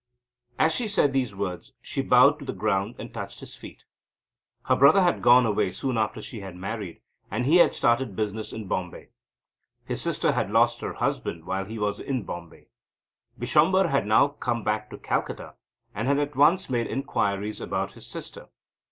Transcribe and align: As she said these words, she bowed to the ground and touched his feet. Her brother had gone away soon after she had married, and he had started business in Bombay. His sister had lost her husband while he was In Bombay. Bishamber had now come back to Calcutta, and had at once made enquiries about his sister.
As 0.57 0.73
she 0.73 0.87
said 0.87 1.13
these 1.13 1.35
words, 1.35 1.73
she 1.79 2.01
bowed 2.01 2.39
to 2.39 2.45
the 2.45 2.53
ground 2.53 2.95
and 2.97 3.13
touched 3.13 3.39
his 3.39 3.53
feet. 3.53 3.83
Her 4.63 4.75
brother 4.75 5.03
had 5.03 5.21
gone 5.21 5.45
away 5.45 5.69
soon 5.69 5.95
after 5.95 6.23
she 6.23 6.39
had 6.39 6.55
married, 6.55 7.01
and 7.29 7.45
he 7.45 7.57
had 7.57 7.75
started 7.75 8.15
business 8.15 8.51
in 8.51 8.67
Bombay. 8.67 9.09
His 9.85 10.01
sister 10.01 10.31
had 10.31 10.49
lost 10.49 10.81
her 10.81 10.93
husband 10.93 11.45
while 11.45 11.65
he 11.65 11.77
was 11.77 11.99
In 11.99 12.23
Bombay. 12.23 12.65
Bishamber 13.37 13.89
had 13.89 14.07
now 14.07 14.29
come 14.29 14.63
back 14.63 14.89
to 14.89 14.97
Calcutta, 14.97 15.53
and 15.93 16.07
had 16.07 16.17
at 16.17 16.35
once 16.35 16.67
made 16.67 16.87
enquiries 16.87 17.61
about 17.61 17.91
his 17.91 18.07
sister. 18.07 18.47